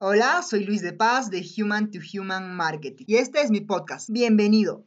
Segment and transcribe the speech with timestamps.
[0.00, 4.08] Hola, soy Luis de Paz de Human to Human Marketing y este es mi podcast.
[4.08, 4.84] Bienvenido.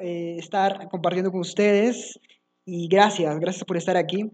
[0.00, 2.20] Eh, estar compartiendo con ustedes
[2.64, 4.30] y gracias, gracias por estar aquí.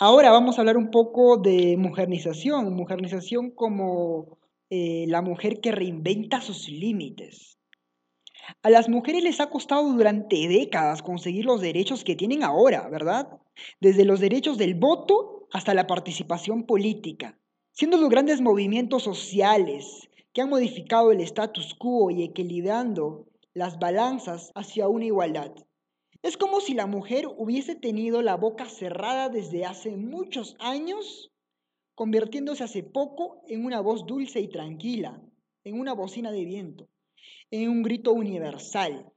[0.00, 4.38] Ahora vamos a hablar un poco de mujernización, mujernización como
[4.70, 7.58] eh, la mujer que reinventa sus límites.
[8.62, 13.40] A las mujeres les ha costado durante décadas conseguir los derechos que tienen ahora, ¿verdad?
[13.80, 17.36] Desde los derechos del voto hasta la participación política,
[17.72, 24.52] siendo los grandes movimientos sociales que han modificado el status quo y equilibrando las balanzas
[24.54, 25.50] hacia una igualdad.
[26.22, 31.30] Es como si la mujer hubiese tenido la boca cerrada desde hace muchos años,
[31.94, 35.22] convirtiéndose hace poco en una voz dulce y tranquila,
[35.62, 36.88] en una bocina de viento,
[37.52, 39.12] en un grito universal.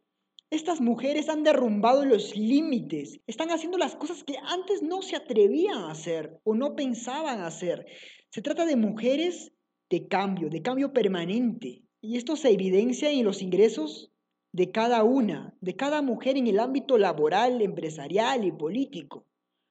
[0.52, 5.78] Estas mujeres han derrumbado los límites, están haciendo las cosas que antes no se atrevían
[5.78, 7.88] a hacer o no pensaban hacer.
[8.30, 9.54] Se trata de mujeres
[9.90, 11.82] de cambio, de cambio permanente.
[12.00, 14.11] Y esto se evidencia en los ingresos
[14.54, 19.26] de cada una, de cada mujer en el ámbito laboral, empresarial y político,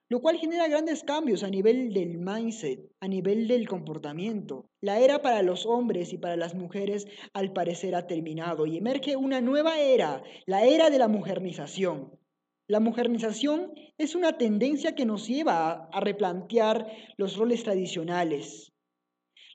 [0.09, 4.71] lo cual genera grandes cambios a nivel del mindset, a nivel del comportamiento.
[4.81, 9.17] La era para los hombres y para las mujeres al parecer ha terminado y emerge
[9.17, 12.19] una nueva era, la era de la mujernización.
[12.67, 18.73] La mujernización es una tendencia que nos lleva a replantear los roles tradicionales,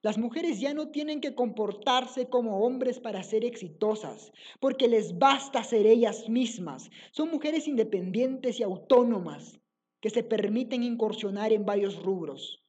[0.05, 5.63] las mujeres ya no tienen que comportarse como hombres para ser exitosas, porque les basta
[5.63, 6.91] ser ellas mismas.
[7.11, 9.59] Son mujeres independientes y autónomas
[10.01, 12.61] que se permiten incursionar en varios rubros.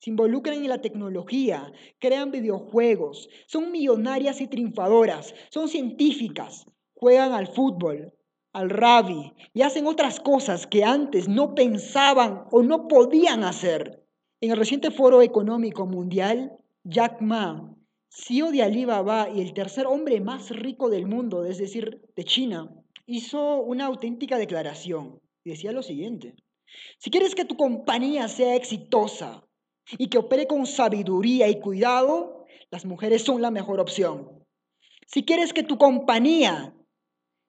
[0.00, 7.46] Se involucran en la tecnología, crean videojuegos, son millonarias y triunfadoras, son científicas, juegan al
[7.46, 8.12] fútbol,
[8.52, 14.04] al rugby y hacen otras cosas que antes no pensaban o no podían hacer.
[14.40, 17.76] En el reciente foro económico mundial, Jack Ma,
[18.08, 22.74] CEO de Alibaba y el tercer hombre más rico del mundo, es decir, de China,
[23.06, 25.20] hizo una auténtica declaración.
[25.44, 26.36] Decía lo siguiente,
[26.98, 29.46] si quieres que tu compañía sea exitosa
[29.98, 34.44] y que opere con sabiduría y cuidado, las mujeres son la mejor opción.
[35.06, 36.74] Si quieres que tu compañía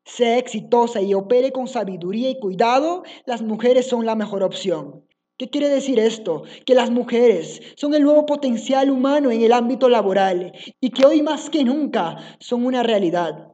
[0.03, 5.05] sea exitosa y opere con sabiduría y cuidado, las mujeres son la mejor opción.
[5.41, 6.43] ¿Qué quiere decir esto?
[6.67, 11.23] Que las mujeres son el nuevo potencial humano en el ámbito laboral y que hoy
[11.23, 13.47] más que nunca son una realidad.